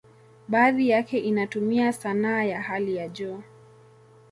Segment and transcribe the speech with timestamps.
[0.47, 3.43] Baadhi yake inatumia sanaa ya hali ya juu.